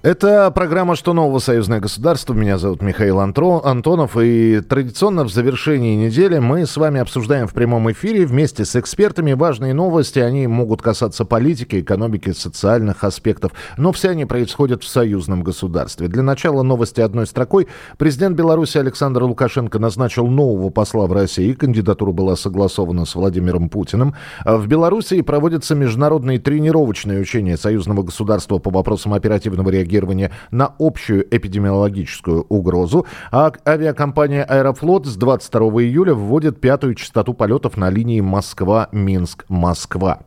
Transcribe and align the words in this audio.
Это 0.00 0.52
программа 0.52 0.94
«Что 0.94 1.12
нового? 1.12 1.40
Союзное 1.40 1.80
государство». 1.80 2.32
Меня 2.32 2.56
зовут 2.58 2.82
Михаил 2.82 3.18
Антро, 3.18 3.60
Антонов. 3.64 4.16
И 4.16 4.60
традиционно 4.60 5.24
в 5.24 5.28
завершении 5.28 5.96
недели 5.96 6.38
мы 6.38 6.66
с 6.66 6.76
вами 6.76 7.00
обсуждаем 7.00 7.48
в 7.48 7.52
прямом 7.52 7.90
эфире 7.90 8.24
вместе 8.24 8.64
с 8.64 8.76
экспертами 8.76 9.32
важные 9.32 9.74
новости. 9.74 10.20
Они 10.20 10.46
могут 10.46 10.82
касаться 10.82 11.24
политики, 11.24 11.80
экономики, 11.80 12.30
социальных 12.30 13.02
аспектов. 13.02 13.50
Но 13.76 13.90
все 13.90 14.10
они 14.10 14.24
происходят 14.24 14.84
в 14.84 14.86
союзном 14.86 15.42
государстве. 15.42 16.06
Для 16.06 16.22
начала 16.22 16.62
новости 16.62 17.00
одной 17.00 17.26
строкой. 17.26 17.66
Президент 17.96 18.36
Беларуси 18.36 18.78
Александр 18.78 19.24
Лукашенко 19.24 19.80
назначил 19.80 20.28
нового 20.28 20.70
посла 20.70 21.08
в 21.08 21.12
России. 21.12 21.54
Кандидатура 21.54 22.12
была 22.12 22.36
согласована 22.36 23.04
с 23.04 23.16
Владимиром 23.16 23.68
Путиным. 23.68 24.14
В 24.44 24.64
Беларуси 24.68 25.22
проводятся 25.22 25.74
международные 25.74 26.38
тренировочные 26.38 27.20
учения 27.20 27.56
союзного 27.56 28.04
государства 28.04 28.58
по 28.58 28.70
вопросам 28.70 29.12
оперативного 29.12 29.70
реагирования 29.70 29.87
реагирования 29.88 30.30
на 30.50 30.74
общую 30.78 31.26
эпидемиологическую 31.34 32.46
угрозу, 32.48 33.06
а 33.32 33.52
авиакомпания 33.66 34.44
«Аэрофлот» 34.44 35.06
с 35.06 35.16
22 35.16 35.82
июля 35.82 36.14
вводит 36.14 36.60
пятую 36.60 36.94
частоту 36.94 37.34
полетов 37.34 37.76
на 37.76 37.90
линии 37.90 38.20
Москва-Минск-Москва. 38.20 40.20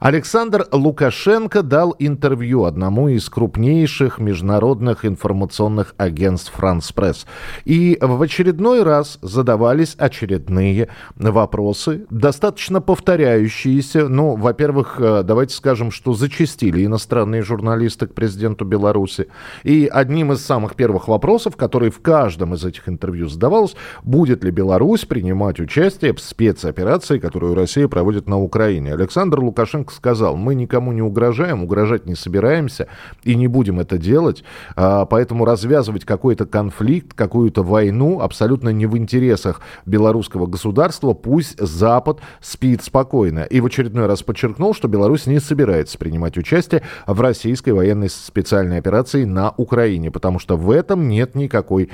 Александр 0.00 0.66
Лукашенко 0.72 1.62
дал 1.62 1.94
интервью 1.98 2.64
одному 2.64 3.08
из 3.08 3.28
крупнейших 3.28 4.18
международных 4.18 5.04
информационных 5.04 5.94
агентств 5.96 6.52
«Франс 6.54 6.92
Пресс». 6.92 7.26
И 7.64 7.98
в 8.00 8.20
очередной 8.22 8.82
раз 8.82 9.18
задавались 9.22 9.94
очередные 9.98 10.88
вопросы, 11.16 12.06
достаточно 12.10 12.80
повторяющиеся. 12.80 14.08
Ну, 14.08 14.36
во-первых, 14.36 15.00
э, 15.00 15.22
давайте 15.22 15.54
скажем, 15.54 15.90
что 15.90 16.12
зачастили 16.12 16.84
иностранные 16.84 17.42
журналисты 17.42 18.06
к 18.06 18.14
президенту 18.14 18.64
Беларуси 18.64 18.97
Беларуси. 18.98 19.28
И 19.62 19.88
одним 19.90 20.32
из 20.32 20.44
самых 20.44 20.74
первых 20.74 21.08
вопросов, 21.08 21.56
который 21.56 21.90
в 21.90 22.00
каждом 22.00 22.54
из 22.54 22.64
этих 22.64 22.88
интервью 22.88 23.28
задавался, 23.28 23.76
будет 24.02 24.42
ли 24.44 24.50
Беларусь 24.50 25.04
принимать 25.04 25.60
участие 25.60 26.12
в 26.12 26.20
спецоперации, 26.20 27.18
которую 27.18 27.54
Россия 27.54 27.88
проводит 27.88 28.28
на 28.28 28.38
Украине. 28.38 28.94
Александр 28.94 29.40
Лукашенко 29.40 29.92
сказал, 29.92 30.36
мы 30.36 30.54
никому 30.54 30.92
не 30.92 31.02
угрожаем, 31.02 31.62
угрожать 31.62 32.06
не 32.06 32.14
собираемся 32.14 32.88
и 33.22 33.34
не 33.34 33.46
будем 33.46 33.78
это 33.78 33.98
делать, 33.98 34.42
а, 34.74 35.04
поэтому 35.04 35.44
развязывать 35.44 36.04
какой-то 36.04 36.46
конфликт, 36.46 37.14
какую-то 37.14 37.62
войну 37.62 38.20
абсолютно 38.20 38.70
не 38.70 38.86
в 38.86 38.96
интересах 38.96 39.60
белорусского 39.86 40.46
государства, 40.46 41.12
пусть 41.12 41.58
Запад 41.60 42.18
спит 42.40 42.82
спокойно. 42.82 43.40
И 43.40 43.60
в 43.60 43.66
очередной 43.66 44.06
раз 44.06 44.22
подчеркнул, 44.22 44.74
что 44.74 44.88
Беларусь 44.88 45.26
не 45.26 45.40
собирается 45.40 45.98
принимать 45.98 46.36
участие 46.36 46.82
в 47.06 47.20
российской 47.20 47.70
военной 47.70 48.08
специальной 48.10 48.78
операции 48.78 48.87
операции 48.88 49.24
на 49.24 49.52
Украине, 49.56 50.10
потому 50.10 50.38
что 50.38 50.56
в 50.56 50.70
этом 50.70 51.08
нет 51.08 51.34
никакой 51.34 51.90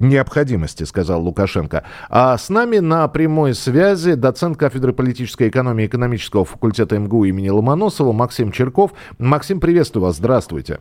необходимости, 0.00 0.84
сказал 0.84 1.22
Лукашенко. 1.22 1.84
А 2.08 2.36
с 2.36 2.48
нами 2.48 2.78
на 2.78 3.06
прямой 3.08 3.54
связи 3.54 4.14
доцент 4.14 4.56
кафедры 4.56 4.92
политической 4.92 5.48
экономии 5.48 5.86
экономического 5.86 6.44
факультета 6.44 6.98
МГУ 6.98 7.24
имени 7.24 7.50
Ломоносова 7.50 8.12
Максим 8.12 8.50
Черков. 8.50 8.92
Максим, 9.18 9.60
приветствую 9.60 10.04
вас, 10.04 10.16
здравствуйте. 10.16 10.80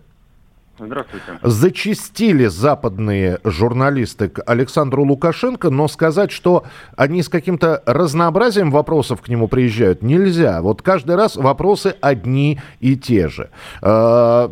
Здравствуйте. 0.79 1.25
Зачистили 1.43 2.45
западные 2.47 3.39
журналисты 3.43 4.29
к 4.29 4.41
Александру 4.45 5.03
Лукашенко, 5.05 5.69
но 5.69 5.87
сказать, 5.87 6.31
что 6.31 6.63
они 6.95 7.21
с 7.21 7.29
каким-то 7.29 7.83
разнообразием 7.85 8.71
вопросов 8.71 9.21
к 9.21 9.27
нему 9.27 9.47
приезжают, 9.47 10.01
нельзя. 10.01 10.61
Вот 10.61 10.81
каждый 10.81 11.15
раз 11.15 11.35
вопросы 11.35 11.95
одни 12.01 12.59
и 12.79 12.95
те 12.95 13.27
же. 13.27 13.49
А, 13.81 14.51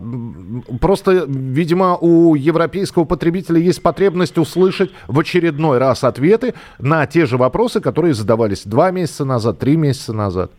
просто, 0.81 1.25
видимо, 1.27 1.97
у 1.97 2.35
европейского 2.35 3.05
потребителя 3.05 3.59
есть 3.59 3.81
потребность 3.81 4.37
услышать 4.37 4.91
в 5.07 5.19
очередной 5.19 5.77
раз 5.77 6.03
ответы 6.03 6.53
на 6.79 7.05
те 7.05 7.25
же 7.25 7.37
вопросы, 7.37 7.79
которые 7.79 8.13
задавались 8.13 8.63
два 8.65 8.91
месяца 8.91 9.25
назад, 9.25 9.59
три 9.59 9.77
месяца 9.77 10.13
назад. 10.13 10.51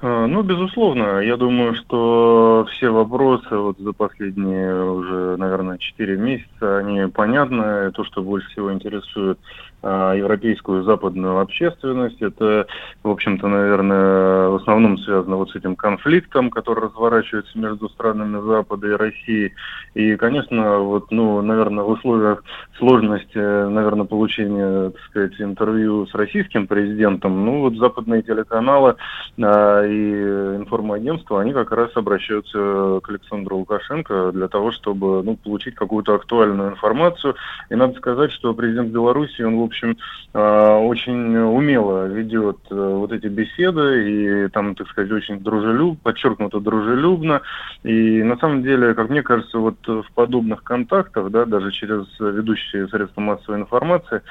А, 0.00 0.26
ну, 0.28 0.42
безусловно, 0.42 1.18
я 1.20 1.36
думаю, 1.36 1.74
что 1.74 2.66
все 2.70 2.90
вопросы 2.90 3.56
вот 3.56 3.78
за 3.78 3.92
последние 3.92 4.84
уже, 4.84 5.36
наверное, 5.36 5.78
4 5.78 6.16
месяца, 6.16 6.78
они 6.78 7.08
понятны. 7.08 7.90
То, 7.92 8.04
что 8.04 8.22
больше 8.22 8.48
всего 8.50 8.72
интересует 8.72 9.40
европейскую 9.82 10.82
западную 10.82 11.38
общественность. 11.38 12.20
Это, 12.20 12.66
в 13.02 13.10
общем-то, 13.10 13.46
наверное, 13.46 14.48
в 14.48 14.56
основном 14.56 14.98
связано 14.98 15.36
вот 15.36 15.50
с 15.50 15.56
этим 15.56 15.76
конфликтом, 15.76 16.50
который 16.50 16.84
разворачивается 16.84 17.56
между 17.58 17.88
странами 17.88 18.44
Запада 18.44 18.88
и 18.88 18.92
России. 18.92 19.54
И, 19.94 20.16
конечно, 20.16 20.78
вот, 20.78 21.10
ну, 21.10 21.40
наверное, 21.42 21.84
в 21.84 21.90
условиях 21.90 22.42
сложности, 22.78 23.38
наверное, 23.38 24.06
получения, 24.06 24.90
так 24.90 25.02
сказать, 25.02 25.40
интервью 25.40 26.06
с 26.06 26.14
российским 26.14 26.66
президентом, 26.66 27.44
ну, 27.44 27.60
вот 27.60 27.76
западные 27.76 28.22
телеканалы 28.22 28.96
а, 29.40 29.84
и 29.84 30.56
информагентства, 30.56 31.40
они 31.40 31.52
как 31.52 31.70
раз 31.72 31.90
обращаются 31.94 33.00
к 33.02 33.08
Александру 33.08 33.58
Лукашенко 33.58 34.32
для 34.32 34.48
того, 34.48 34.72
чтобы, 34.72 35.22
ну, 35.22 35.36
получить 35.36 35.74
какую-то 35.76 36.14
актуальную 36.14 36.72
информацию. 36.72 37.36
И 37.70 37.74
надо 37.74 37.94
сказать, 37.94 38.32
что 38.32 38.54
президент 38.54 38.90
Беларуси, 38.90 39.42
он, 39.42 39.67
общем, 39.68 39.96
а, 40.34 40.78
очень 40.78 41.36
умело 41.36 42.06
ведет 42.06 42.58
э, 42.70 42.74
вот 42.74 43.12
эти 43.12 43.26
беседы 43.26 44.10
и 44.10 44.48
там, 44.48 44.74
так 44.74 44.88
сказать, 44.88 45.10
очень 45.10 45.40
дружелюбно, 45.40 45.98
подчеркнуто 46.02 46.60
дружелюбно. 46.60 47.42
И 47.82 48.22
на 48.22 48.36
самом 48.36 48.62
деле, 48.62 48.94
как 48.94 49.08
мне 49.08 49.22
кажется, 49.22 49.58
вот 49.58 49.76
в 49.86 50.06
подобных 50.14 50.62
контактах, 50.62 51.30
да, 51.30 51.44
даже 51.44 51.70
через 51.72 52.06
ведущие 52.18 52.88
средства 52.88 53.20
массовой 53.20 53.60
информации, 53.60 54.22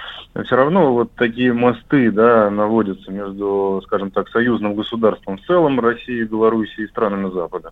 все 0.46 0.56
равно 0.56 0.94
вот 0.94 1.12
такие 1.14 1.54
мосты, 1.54 2.12
да, 2.12 2.50
наводятся 2.50 3.12
между, 3.12 3.82
скажем 3.86 4.12
так, 4.12 4.30
союзным 4.30 4.76
государством 4.76 5.38
в 5.38 5.46
целом, 5.46 5.80
Россией, 5.80 6.26
Белоруссией 6.26 6.86
и 6.86 6.90
странами 6.90 7.32
Запада. 7.32 7.72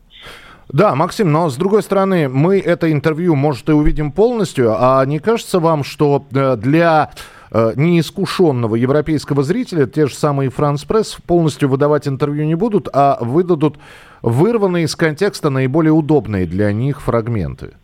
Да, 0.70 0.96
Максим, 0.96 1.31
но 1.31 1.50
с 1.50 1.58
другой 1.58 1.84
стороны, 1.84 2.28
мы 2.28 2.59
это 2.59 2.92
интервью, 2.92 3.36
может, 3.36 3.70
и 3.70 3.74
увидим 3.74 4.12
полностью, 4.12 4.75
а 4.78 5.06
не 5.06 5.20
кажется 5.20 5.59
вам, 5.59 5.84
что 5.84 6.25
э, 6.34 6.56
для 6.56 7.12
э, 7.56 7.72
неискушенного 7.76 8.76
европейского 8.76 9.44
зрителя 9.44 9.86
те 9.86 10.08
же 10.08 10.14
самые 10.14 10.50
Франс 10.50 10.84
Пресс 10.84 11.18
полностью 11.26 11.70
выдавать 11.70 12.08
интервью 12.08 12.46
не 12.46 12.56
будут, 12.56 12.90
а 12.94 13.18
выдадут 13.22 13.78
вырванные 14.22 14.86
из 14.86 14.96
контекста 14.96 15.50
наиболее 15.50 15.94
удобные 15.94 16.46
для 16.46 16.72
них 16.74 17.02
фрагменты? 17.02 17.76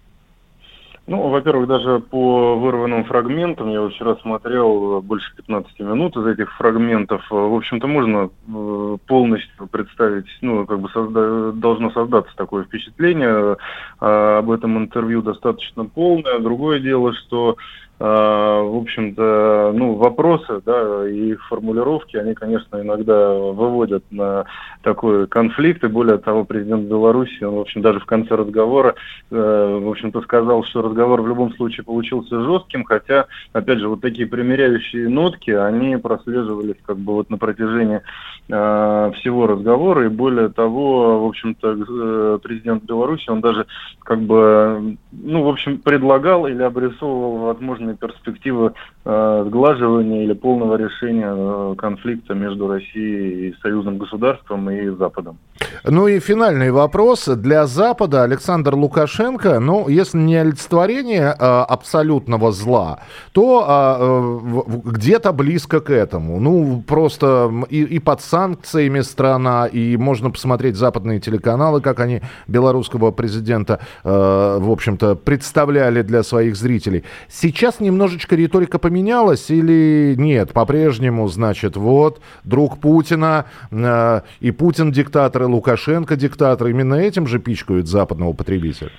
Ну, 1.07 1.29
во-первых, 1.29 1.67
даже 1.67 1.99
по 1.99 2.55
вырванным 2.55 3.05
фрагментам, 3.05 3.69
я 3.69 3.87
вчера 3.87 4.15
смотрел 4.17 4.99
э, 4.99 5.01
больше 5.01 5.33
15 5.37 5.79
минут 5.79 6.17
из 6.17 6.25
этих 6.25 6.53
фрагментов, 6.57 7.21
э, 7.31 7.35
в 7.35 7.55
общем-то, 7.55 7.87
можно 7.87 8.29
полностью 9.07 9.67
представить, 9.71 10.27
ну, 10.41 10.65
как 10.65 10.79
бы 10.79 10.89
созда- 10.89 11.53
должно 11.53 11.91
создаться 11.91 12.33
такое 12.35 12.65
впечатление, 12.65 13.55
об 13.99 14.51
этом 14.51 14.77
интервью 14.77 15.21
достаточно 15.21 15.85
полное. 15.85 16.39
Другое 16.39 16.79
дело, 16.79 17.13
что 17.13 17.55
в 18.01 18.81
общем-то, 18.81 19.73
ну, 19.75 19.93
вопросы, 19.93 20.61
да, 20.65 21.07
и 21.07 21.31
их 21.31 21.47
формулировки, 21.47 22.17
они, 22.17 22.33
конечно, 22.33 22.81
иногда 22.81 23.33
выводят 23.33 24.03
на 24.09 24.45
такой 24.81 25.27
конфликт, 25.27 25.83
и 25.83 25.87
более 25.87 26.17
того, 26.17 26.43
президент 26.43 26.87
Беларуси, 26.87 27.43
он, 27.43 27.55
в 27.55 27.59
общем, 27.59 27.81
даже 27.81 27.99
в 27.99 28.05
конце 28.05 28.35
разговора, 28.35 28.95
э, 29.29 29.79
в 29.81 29.89
общем-то, 29.89 30.21
сказал, 30.21 30.63
что 30.63 30.81
разговор 30.81 31.21
в 31.21 31.27
любом 31.27 31.53
случае 31.53 31.83
получился 31.83 32.41
жестким, 32.41 32.83
хотя, 32.85 33.27
опять 33.53 33.79
же, 33.79 33.87
вот 33.87 34.01
такие 34.01 34.27
примиряющие 34.27 35.07
нотки, 35.07 35.51
они 35.51 35.97
прослеживались 35.97 36.77
как 36.85 36.97
бы 36.97 37.13
вот 37.13 37.29
на 37.29 37.37
протяжении 37.37 38.01
э, 38.49 39.11
всего 39.15 39.47
разговора, 39.47 40.05
и 40.05 40.09
более 40.09 40.49
того, 40.49 41.23
в 41.23 41.29
общем-то, 41.29 41.77
э, 41.77 42.39
президент 42.41 42.83
Беларуси, 42.83 43.29
он 43.29 43.41
даже 43.41 43.67
как 43.99 44.21
бы, 44.21 44.97
ну, 45.11 45.43
в 45.43 45.49
общем, 45.49 45.77
предлагал 45.77 46.47
или 46.47 46.63
обрисовывал 46.63 47.37
возможные 47.37 47.90
реальные 47.91 47.97
перспективы 47.97 48.73
э, 49.05 49.43
сглаживания 49.47 50.23
или 50.23 50.33
полного 50.33 50.75
решения 50.75 51.31
э, 51.33 51.75
конфликта 51.77 52.33
между 52.33 52.67
Россией 52.67 53.49
и 53.49 53.55
союзным 53.61 53.97
государством 53.97 54.69
и 54.69 54.89
Западом. 54.89 55.37
Ну 55.83 56.07
и 56.07 56.19
финальный 56.19 56.71
вопрос. 56.71 57.25
Для 57.25 57.65
Запада 57.65 58.23
Александр 58.23 58.75
Лукашенко, 58.75 59.59
ну, 59.59 59.87
если 59.87 60.17
не 60.17 60.35
олицетворение 60.35 61.35
а, 61.37 61.65
абсолютного 61.65 62.51
зла, 62.51 62.99
то 63.31 63.65
а, 63.67 63.97
э, 63.99 64.79
где-то 64.85 65.33
близко 65.33 65.79
к 65.79 65.89
этому. 65.89 66.39
Ну, 66.39 66.83
просто 66.85 67.51
и, 67.69 67.83
и 67.83 67.99
под 67.99 68.21
санкциями 68.21 69.01
страна, 69.01 69.65
и 69.65 69.97
можно 69.97 70.29
посмотреть 70.29 70.75
западные 70.75 71.19
телеканалы, 71.19 71.81
как 71.81 71.99
они 71.99 72.21
белорусского 72.47 73.11
президента, 73.11 73.79
а, 74.03 74.59
в 74.59 74.71
общем-то, 74.71 75.15
представляли 75.15 76.01
для 76.01 76.23
своих 76.23 76.55
зрителей. 76.55 77.03
Сейчас 77.27 77.79
немножечко 77.79 78.35
риторика 78.35 78.79
поменялась 78.79 79.49
или 79.49 80.15
нет? 80.17 80.53
По-прежнему, 80.53 81.27
значит, 81.27 81.75
вот, 81.75 82.21
друг 82.43 82.77
Путина, 82.77 83.45
а, 83.71 84.23
и 84.39 84.51
Путин 84.51 84.91
диктатор, 84.91 85.43
Лукашенко 85.51 86.15
диктатор, 86.15 86.67
именно 86.67 86.95
этим 86.95 87.27
же 87.27 87.39
пичкают 87.39 87.87
западного 87.87 88.33
потребителя? 88.33 88.91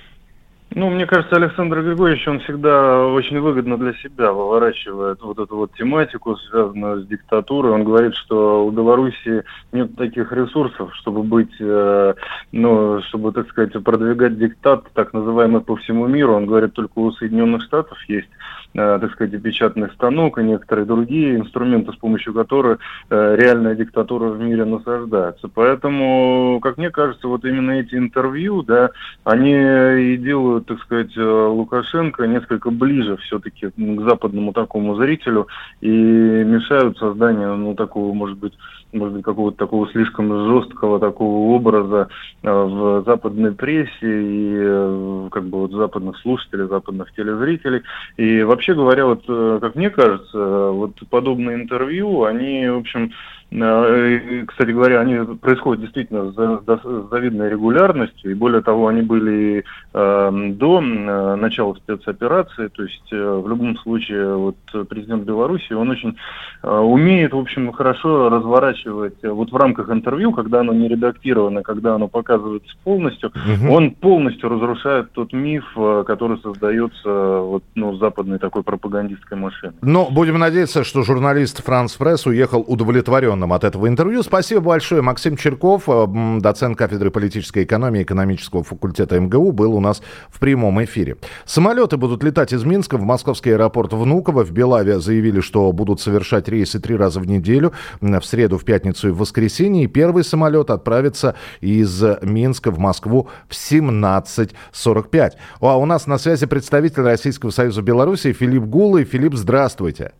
Ну, 0.75 0.89
мне 0.89 1.07
кажется, 1.07 1.37
Александр 1.37 1.83
Григорьевич, 1.83 2.27
он 2.27 2.41
всегда 2.41 3.07
очень 3.07 3.39
выгодно 3.41 3.77
для 3.77 3.93
себя 3.95 4.33
выворачивает 4.33 5.21
вот 5.21 5.39
эту 5.39 5.57
вот 5.57 5.73
тематику, 5.75 6.37
связанную 6.37 7.03
с 7.03 7.07
диктатурой. 7.07 7.73
Он 7.73 7.85
говорит, 7.85 8.15
что 8.15 8.65
у 8.65 8.71
Беларуси 8.71 9.45
нет 9.73 9.95
таких 9.97 10.33
ресурсов, 10.33 10.95
чтобы 10.95 11.25
быть, 11.25 11.53
э, 11.61 12.15
ну, 12.53 13.03
чтобы, 13.03 13.33
так 13.33 13.49
сказать, 13.51 13.73
продвигать 13.85 14.39
диктат, 14.39 14.85
так 14.95 15.13
называемый 15.13 15.61
по 15.61 15.77
всему 15.77 16.07
миру. 16.07 16.35
Он 16.35 16.47
говорит, 16.47 16.73
только 16.73 16.99
у 16.99 17.13
Соединенных 17.13 17.63
Штатов 17.65 17.99
есть 18.09 18.29
Э, 18.75 18.99
так 18.99 19.13
сказать, 19.13 19.43
печатный 19.43 19.91
станок, 19.91 20.39
и 20.39 20.43
некоторые 20.43 20.87
другие 20.87 21.37
инструменты, 21.37 21.93
с 21.93 21.97
помощью 21.97 22.33
которых 22.33 22.79
э, 23.11 23.37
реальная 23.37 23.75
диктатура 23.75 24.31
в 24.31 24.41
мире 24.41 24.65
насаждается. 24.65 25.49
Поэтому, 25.49 26.59
как 26.63 26.79
мне 26.79 26.89
кажется, 26.89 27.29
вот 27.29 27.45
именно 27.45 27.73
эти 27.73 27.97
интервью, 27.97 28.63
да, 28.63 28.91
они 29.25 29.53
и 29.53 30.17
делают, 30.17 30.62
так 30.63 30.81
сказать, 30.81 31.17
э, 31.17 31.23
Лукашенко 31.23 32.27
несколько 32.27 32.71
ближе 32.71 33.17
все-таки 33.19 33.69
к 33.69 34.01
западному 34.03 34.53
такому 34.53 34.97
зрителю 34.97 35.49
и 35.81 35.89
мешают 35.89 36.99
созданию, 36.99 37.57
ну, 37.57 37.75
такого, 37.75 38.13
может 38.13 38.39
быть, 38.39 38.55
может 38.93 39.15
быть, 39.15 39.25
какого-то 39.25 39.57
такого 39.57 39.89
слишком 39.91 40.29
жесткого 40.49 41.01
такого 41.01 41.55
образа 41.55 42.09
э, 42.43 42.51
в 42.51 43.05
западной 43.05 43.53
прессе 43.53 43.91
и 44.03 44.55
э, 44.57 45.29
как 45.31 45.45
бы 45.45 45.61
вот 45.61 45.73
западных 45.73 46.19
слушателей, 46.19 46.69
западных 46.69 47.13
телезрителей. 47.15 47.83
И 48.17 48.43
вообще 48.43 48.75
говоря, 48.75 49.07
вот 49.07 49.25
как 49.61 49.75
мне 49.75 49.91
кажется, 49.91 50.71
вот 50.71 50.93
подобные 51.11 51.57
интервью, 51.57 52.25
они, 52.25 52.69
в 52.69 52.79
общем, 52.79 53.13
кстати 53.53 54.71
говоря, 54.71 55.01
они 55.01 55.37
происходят 55.37 55.83
действительно 55.83 56.33
с 56.33 57.11
завидной 57.11 57.51
регулярностью, 57.51 58.31
и 58.31 58.35
более 58.35 58.63
того, 58.63 58.89
они 58.89 59.03
были 59.03 59.65
э, 59.93 60.53
до 60.55 60.81
э, 60.81 61.35
начала 61.37 61.75
спецоперации, 61.75 62.69
то 62.69 62.83
есть 62.83 63.11
в 63.11 63.49
любом 63.49 63.77
случае 63.79 64.37
вот 64.37 64.57
президент 64.89 65.25
Беларуси, 65.25 65.73
он 65.73 65.91
очень 65.91 66.17
умеет, 66.63 67.33
в 67.33 67.39
общем, 67.39 67.73
хорошо 67.73 68.29
разворачивать 68.31 69.23
вот 69.23 69.51
в 69.51 69.57
рамках 69.57 69.91
интервью, 69.91 70.33
когда 70.33 70.61
оно 70.61 70.73
не 70.73 70.89
редактировано, 70.89 71.63
когда 71.63 71.95
оно 71.95 72.09
показывается 72.09 72.75
полностью, 72.85 73.31
угу. 73.31 73.73
он 73.73 73.91
полностью 73.91 74.49
разрушает 74.49 75.13
тот 75.13 75.33
миф, 75.33 75.65
который 76.07 76.39
создается 76.39 77.41
вот, 77.41 77.65
ну, 77.75 77.97
западной 77.97 78.39
такой 78.39 78.63
пропагандистской 78.63 79.37
машиной. 79.37 79.75
Но 79.83 80.09
будем 80.11 80.39
надеяться, 80.39 80.85
что 80.85 81.03
журналист 81.03 81.65
Франс 81.65 81.97
Пресс 81.97 82.27
уехал 82.27 82.65
удовлетворен 82.67 83.42
удовлетворенным 83.43 83.53
от 83.53 83.65
этого 83.65 83.89
интервью. 83.89 84.23
Спасибо 84.23 84.61
большое. 84.61 85.03
Максим 85.03 85.37
Черков, 85.37 85.85
э, 85.89 86.39
доцент 86.41 86.77
кафедры 86.77 87.11
политической 87.11 87.65
экономии 87.65 88.03
экономического 88.03 88.63
факультета 88.63 89.19
МГУ, 89.21 89.53
был 89.53 89.75
у 89.75 89.81
нас 89.81 90.03
в 90.31 90.39
прямом 90.39 90.83
эфире. 90.85 91.17
Самолеты 91.45 91.97
будут 91.97 92.23
летать 92.23 92.53
из 92.53 92.65
Минска 92.65 92.97
в 92.97 93.03
московский 93.03 93.51
аэропорт 93.53 93.93
Внуково. 93.93 94.45
В 94.45 94.53
Белаве 94.53 95.01
заявили, 95.01 95.41
что 95.41 95.73
будут 95.73 96.01
совершать 96.01 96.49
рейсы 96.49 96.81
три 96.81 96.97
раза 96.97 97.21
в 97.21 97.27
неделю, 97.27 97.73
в 98.01 98.23
среду, 98.23 98.59
в 98.59 98.65
пятницу 98.65 99.09
и 99.09 99.11
в 99.11 99.19
воскресенье. 99.19 99.85
И 99.85 99.87
первый 99.87 100.25
самолет 100.25 100.71
отправится 100.71 101.35
из 101.61 102.03
Минска 102.23 102.71
в 102.71 102.79
Москву 102.79 103.29
в 103.49 103.53
17.45. 103.53 105.33
А 105.61 105.77
у 105.77 105.87
нас 105.87 106.07
на 106.07 106.19
связи 106.19 106.47
представитель 106.47 107.03
Российского 107.03 107.51
Союза 107.51 107.83
Беларуси 107.83 108.33
Филипп 108.33 108.65
Гулы. 108.65 109.05
Филипп, 109.05 109.35
здравствуйте. 109.35 110.13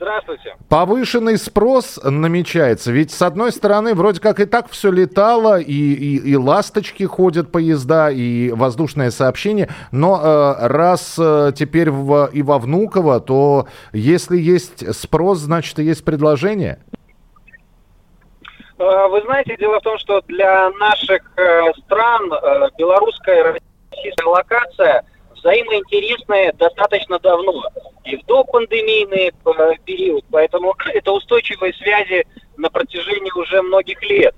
Здравствуйте. 0.00 0.54
Повышенный 0.68 1.36
спрос 1.36 1.98
намечается. 2.04 2.92
Ведь, 2.92 3.10
с 3.10 3.20
одной 3.20 3.50
стороны, 3.50 3.94
вроде 3.94 4.20
как 4.20 4.38
и 4.38 4.44
так 4.44 4.70
все 4.70 4.92
летало, 4.92 5.58
и, 5.58 5.72
и, 5.72 6.18
и 6.18 6.36
ласточки 6.36 7.02
ходят 7.02 7.50
поезда, 7.50 8.08
и 8.08 8.52
воздушное 8.52 9.10
сообщение. 9.10 9.68
Но 9.90 10.20
э, 10.22 10.66
раз 10.68 11.16
э, 11.18 11.50
теперь 11.52 11.90
в, 11.90 12.30
и 12.32 12.42
во 12.42 12.58
Внуково, 12.58 13.18
то 13.18 13.66
если 13.92 14.36
есть 14.36 14.94
спрос, 14.94 15.38
значит 15.38 15.76
и 15.80 15.82
есть 15.82 16.04
предложение. 16.04 16.78
Э, 18.78 19.08
вы 19.08 19.20
знаете, 19.22 19.56
дело 19.56 19.80
в 19.80 19.82
том, 19.82 19.98
что 19.98 20.22
для 20.28 20.70
наших 20.78 21.22
э, 21.36 21.72
стран 21.84 22.32
э, 22.32 22.68
белорусская 22.78 23.58
российская 23.90 24.26
локация– 24.28 25.02
взаимоинтересные 25.38 26.52
достаточно 26.52 27.18
давно, 27.18 27.62
и 28.04 28.16
в 28.16 28.24
допандемийный 28.26 29.28
э, 29.28 29.74
период, 29.84 30.24
поэтому 30.30 30.74
это 30.94 31.12
устойчивые 31.12 31.72
связи 31.74 32.26
на 32.56 32.70
протяжении 32.70 33.30
уже 33.38 33.62
многих 33.62 34.02
лет. 34.02 34.34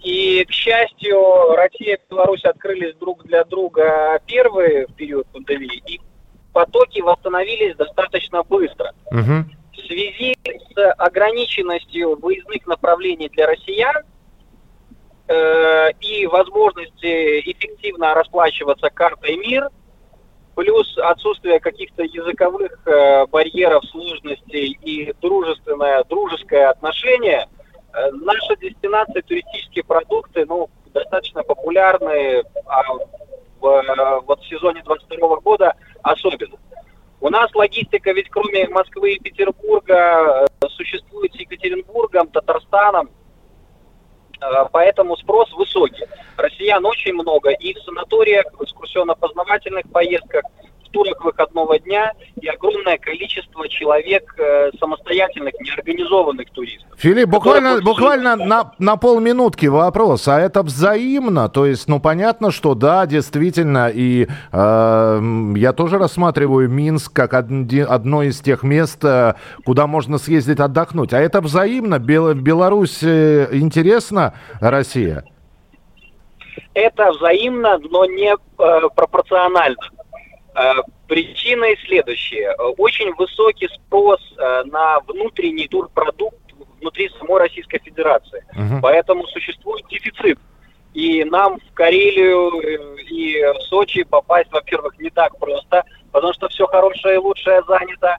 И, 0.00 0.44
к 0.44 0.52
счастью, 0.52 1.54
Россия 1.56 1.96
и 1.96 2.00
Беларусь 2.10 2.44
открылись 2.44 2.94
друг 2.96 3.24
для 3.24 3.44
друга 3.44 4.20
первые 4.26 4.86
в 4.86 4.94
период 4.94 5.26
пандемии, 5.28 5.82
и 5.86 6.00
потоки 6.52 7.00
восстановились 7.00 7.76
достаточно 7.76 8.42
быстро. 8.44 8.92
Угу. 9.06 9.44
В 9.72 9.86
связи 9.86 10.36
с 10.44 10.92
ограниченностью 10.92 12.18
выездных 12.20 12.66
направлений 12.66 13.28
для 13.30 13.46
россиян 13.46 14.04
э, 15.28 15.90
и 16.00 16.26
возможности 16.26 17.40
эффективно 17.40 18.14
расплачиваться 18.14 18.90
картой 18.90 19.36
МИР– 19.36 19.68
плюс 20.56 20.96
отсутствие 20.98 21.60
каких-то 21.60 22.02
языковых 22.02 22.72
э, 22.86 23.26
барьеров, 23.26 23.84
сложностей 23.84 24.76
и 24.82 25.14
дружественное, 25.20 26.02
дружеское 26.04 26.70
отношение, 26.70 27.46
э, 27.92 28.10
наша 28.12 28.56
дестинация, 28.56 29.20
туристические 29.22 29.84
продукты, 29.84 30.46
ну, 30.46 30.70
достаточно 30.94 31.42
популярны, 31.42 32.42
а 32.64 32.82
в, 33.60 34.22
вот 34.26 34.40
в 34.40 34.48
сезоне 34.48 34.82
22 34.82 35.40
года 35.40 35.74
особенно. 36.02 36.56
У 37.20 37.28
нас 37.28 37.54
логистика 37.54 38.12
ведь 38.12 38.30
кроме 38.30 38.66
Москвы 38.68 39.12
и 39.12 39.20
Петербурга 39.20 40.46
э, 40.62 40.68
существует 40.70 41.34
с 41.34 41.36
Екатеринбургом, 41.36 42.28
Татарстаном, 42.28 43.10
поэтому 44.72 45.16
спрос 45.16 45.52
высокий. 45.52 46.04
Россиян 46.36 46.84
очень 46.84 47.14
много 47.14 47.50
и 47.50 47.74
в 47.74 47.78
санаториях, 47.82 48.46
в 48.52 48.62
экскурсионно-познавательных 48.62 49.90
поездках, 49.92 50.44
в 50.96 51.04
турах 51.04 51.24
выходного 51.24 51.78
дня 51.78 52.12
и 52.40 52.46
огромное 52.48 52.98
количество 52.98 53.68
человек 53.68 54.34
э, 54.38 54.70
самостоятельных, 54.78 55.54
неорганизованных 55.60 56.50
туристов. 56.50 56.90
Филипп, 56.96 57.28
буквально, 57.28 57.80
буквально 57.82 58.36
на, 58.36 58.72
на 58.78 58.96
полминутки 58.96 59.66
вопрос. 59.66 60.28
А 60.28 60.40
это 60.40 60.62
взаимно? 60.62 61.48
То 61.48 61.66
есть, 61.66 61.88
ну, 61.88 62.00
понятно, 62.00 62.50
что 62.50 62.74
да, 62.74 63.06
действительно, 63.06 63.90
и 63.92 64.26
э, 64.52 65.20
я 65.56 65.72
тоже 65.72 65.98
рассматриваю 65.98 66.68
Минск 66.68 67.12
как 67.12 67.34
одни, 67.34 67.80
одно 67.80 68.22
из 68.22 68.40
тех 68.40 68.62
мест, 68.62 69.04
э, 69.04 69.34
куда 69.64 69.86
можно 69.86 70.18
съездить 70.18 70.60
отдохнуть. 70.60 71.12
А 71.12 71.20
это 71.20 71.40
взаимно? 71.40 71.98
Бел, 71.98 72.34
Беларусь 72.34 73.02
э, 73.02 73.48
интересна 73.52 74.34
Россия? 74.60 75.24
это 76.76 77.10
взаимно, 77.12 77.78
но 77.90 78.04
не 78.04 78.32
э, 78.32 78.80
пропорционально. 78.94 79.76
Э, 80.56 80.80
причины 81.06 81.76
следующие. 81.86 82.50
Очень 82.78 83.12
высокий 83.14 83.68
спрос 83.68 84.20
э, 84.38 84.62
на 84.64 85.00
внутренний 85.00 85.68
турпродукт 85.68 86.38
внутри 86.80 87.10
самой 87.18 87.40
Российской 87.40 87.78
Федерации. 87.78 88.42
Uh-huh. 88.54 88.80
Поэтому 88.80 89.26
существует 89.26 89.84
дефицит. 89.88 90.38
И 90.94 91.24
нам 91.24 91.58
в 91.58 91.74
Карелию 91.74 92.58
э, 92.62 93.02
и 93.02 93.42
в 93.52 93.62
Сочи 93.64 94.02
попасть, 94.04 94.50
во-первых, 94.50 94.98
не 94.98 95.10
так 95.10 95.38
просто, 95.38 95.84
потому 96.10 96.32
что 96.32 96.48
все 96.48 96.66
хорошее 96.66 97.16
и 97.16 97.18
лучшее 97.18 97.62
занято. 97.68 98.16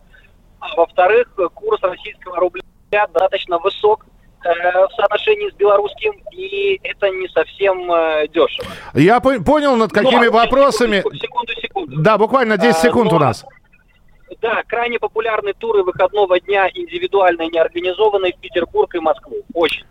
А 0.60 0.76
во-вторых, 0.76 1.34
курс 1.56 1.82
российского 1.82 2.38
рубля 2.38 2.62
достаточно 2.92 3.58
высок, 3.58 4.06
Э, 4.48 4.86
в 4.86 4.94
соотношении 4.96 5.50
с 5.50 5.54
белорусским, 5.56 6.14
и 6.32 6.80
это 6.84 7.10
не 7.10 7.28
совсем 7.30 7.92
э, 7.92 8.28
дешево. 8.28 8.68
Я 8.94 9.20
по- 9.20 9.42
понял, 9.42 9.76
над 9.76 9.92
ну, 9.92 10.04
какими 10.04 10.28
ну, 10.28 10.32
вопросами... 10.32 10.98
Секунду, 10.98 11.18
секунду. 11.18 11.37
Да, 11.98 12.18
буквально 12.18 12.58
10 12.58 12.78
э, 12.78 12.82
секунд 12.82 13.12
а, 13.12 13.12
но... 13.12 13.18
у 13.18 13.20
нас. 13.20 13.46
Да, 14.42 14.62
крайне 14.68 15.00
популярны 15.00 15.54
туры 15.54 15.84
выходного 15.84 16.40
дня, 16.40 16.70
индивидуальные, 16.74 17.50
неорганизованные 17.50 18.34
в 18.34 18.40
Петербург 18.40 18.94
и 18.96 19.00
Москву. 19.00 19.38
Очень. 19.54 19.86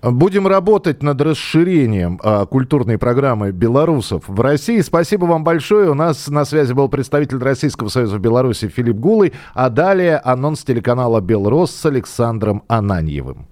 Будем 0.00 0.46
работать 0.46 1.02
над 1.02 1.20
расширением 1.20 2.20
а, 2.22 2.46
культурной 2.46 2.98
программы 2.98 3.50
белорусов 3.50 4.28
в 4.28 4.40
России. 4.40 4.80
Спасибо 4.80 5.24
вам 5.24 5.42
большое. 5.42 5.90
У 5.90 5.94
нас 5.94 6.28
на 6.28 6.44
связи 6.44 6.72
был 6.72 6.88
представитель 6.88 7.38
Российского 7.38 7.88
Союза 7.88 8.18
Беларуси 8.18 8.68
Филипп 8.68 8.96
Гулый. 8.96 9.32
А 9.54 9.70
далее 9.70 10.18
анонс 10.18 10.62
телеканала 10.62 11.20
«Белрос» 11.20 11.72
с 11.72 11.84
Александром 11.86 12.62
Ананьевым. 12.68 13.48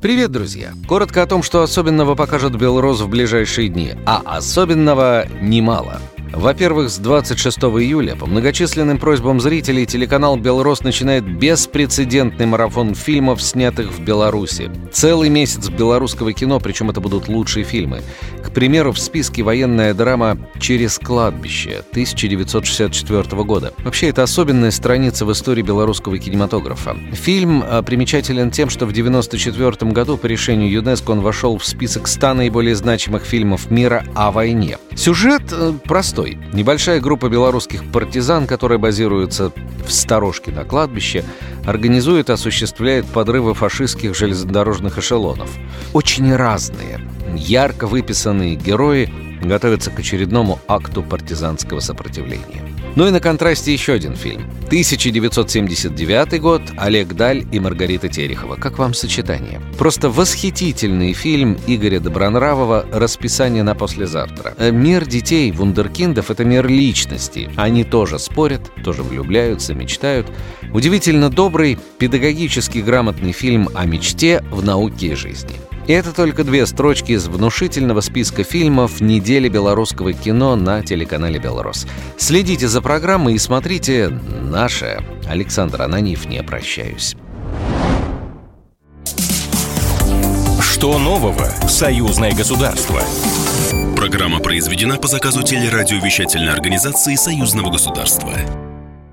Привет, 0.00 0.32
друзья! 0.32 0.70
Коротко 0.86 1.22
о 1.22 1.26
том, 1.26 1.42
что 1.42 1.62
особенного 1.62 2.14
покажет 2.14 2.56
Белрос 2.56 3.00
в 3.00 3.08
ближайшие 3.08 3.68
дни. 3.68 3.92
А 4.06 4.22
особенного 4.24 5.26
немало– 5.40 5.98
во-первых, 6.36 6.90
с 6.90 6.98
26 6.98 7.58
июля 7.58 8.16
по 8.16 8.26
многочисленным 8.26 8.98
просьбам 8.98 9.40
зрителей 9.40 9.86
телеканал 9.86 10.36
«Белрос» 10.36 10.82
начинает 10.82 11.24
беспрецедентный 11.24 12.46
марафон 12.46 12.94
фильмов, 12.94 13.42
снятых 13.42 13.92
в 13.92 14.00
Беларуси. 14.00 14.70
Целый 14.92 15.28
месяц 15.28 15.68
белорусского 15.68 16.32
кино, 16.32 16.60
причем 16.60 16.90
это 16.90 17.00
будут 17.00 17.28
лучшие 17.28 17.64
фильмы. 17.64 18.02
К 18.44 18.50
примеру, 18.52 18.92
в 18.92 18.98
списке 18.98 19.42
военная 19.42 19.94
драма 19.94 20.38
«Через 20.58 20.98
кладбище» 20.98 21.82
1964 21.90 23.42
года. 23.44 23.72
Вообще, 23.78 24.08
это 24.08 24.22
особенная 24.22 24.70
страница 24.70 25.24
в 25.24 25.32
истории 25.32 25.62
белорусского 25.62 26.18
кинематографа. 26.18 26.96
Фильм 27.12 27.62
а, 27.66 27.82
примечателен 27.82 28.50
тем, 28.50 28.70
что 28.70 28.86
в 28.86 28.90
1994 28.90 29.92
году 29.92 30.16
по 30.16 30.26
решению 30.26 30.70
ЮНЕСКО 30.70 31.10
он 31.10 31.20
вошел 31.20 31.58
в 31.58 31.64
список 31.64 32.08
100 32.08 32.34
наиболее 32.34 32.74
значимых 32.74 33.24
фильмов 33.24 33.70
мира 33.70 34.04
о 34.14 34.30
войне. 34.30 34.78
Сюжет 34.96 35.42
э, 35.50 35.72
простой. 35.84 36.38
Небольшая 36.52 37.00
группа 37.00 37.28
белорусских 37.28 37.90
партизан, 37.90 38.46
которая 38.46 38.78
базируется 38.78 39.52
в 39.84 39.92
сторожке 39.92 40.50
на 40.50 40.64
кладбище, 40.64 41.24
организует 41.66 42.30
и 42.30 42.32
осуществляет 42.32 43.06
подрывы 43.06 43.54
фашистских 43.54 44.14
железнодорожных 44.16 44.98
эшелонов. 44.98 45.50
Очень 45.92 46.34
разные, 46.34 47.00
ярко 47.34 47.86
выписанные 47.86 48.54
герои 48.54 49.12
готовятся 49.42 49.90
к 49.90 49.98
очередному 49.98 50.60
акту 50.68 51.02
партизанского 51.02 51.80
сопротивления. 51.80 52.73
Ну 52.96 53.08
и 53.08 53.10
на 53.10 53.18
контрасте 53.18 53.72
еще 53.72 53.94
один 53.94 54.14
фильм. 54.14 54.48
1979 54.66 56.40
год, 56.40 56.62
Олег 56.76 57.14
Даль 57.14 57.44
и 57.50 57.58
Маргарита 57.58 58.08
Терехова. 58.08 58.54
Как 58.54 58.78
вам 58.78 58.94
сочетание? 58.94 59.60
Просто 59.78 60.08
восхитительный 60.10 61.12
фильм 61.12 61.58
Игоря 61.66 61.98
Добронравова 61.98 62.86
«Расписание 62.92 63.64
на 63.64 63.74
послезавтра». 63.74 64.54
Э, 64.58 64.70
мир 64.70 65.06
детей, 65.06 65.50
вундеркиндов— 65.50 66.30
это 66.32 66.44
мир 66.44 66.68
личности. 66.68 67.50
Они 67.56 67.82
тоже 67.82 68.20
спорят, 68.20 68.70
тоже 68.84 69.02
влюбляются, 69.02 69.74
мечтают. 69.74 70.28
Удивительно 70.72 71.30
добрый, 71.30 71.78
педагогически 71.98 72.78
грамотный 72.78 73.32
фильм 73.32 73.68
о 73.74 73.86
мечте 73.86 74.44
в 74.52 74.64
науке 74.64 75.08
и 75.08 75.14
жизни. 75.14 75.54
И 75.86 75.92
это 75.92 76.12
только 76.12 76.44
две 76.44 76.64
строчки 76.66 77.12
из 77.12 77.28
внушительного 77.28 78.00
списка 78.00 78.42
фильмов 78.42 79.00
недели 79.00 79.48
белорусского 79.48 80.12
кино 80.12 80.56
на 80.56 80.82
телеканале 80.82 81.38
«Белрос». 81.38 81.86
Следите 82.16 82.68
за 82.68 82.80
программой 82.80 83.34
и 83.34 83.38
смотрите 83.38 84.08
«Наше». 84.08 85.04
Александр 85.28 85.82
Ананьев, 85.82 86.24
не 86.26 86.42
прощаюсь. 86.42 87.14
Что 90.60 90.98
нового 90.98 91.48
в 91.62 91.70
«Союзное 91.70 92.32
государство»? 92.34 93.00
Программа 93.96 94.40
произведена 94.40 94.96
по 94.96 95.06
заказу 95.06 95.42
телерадиовещательной 95.42 96.52
организации 96.52 97.14
Союзного 97.14 97.70
государства. 97.70 98.32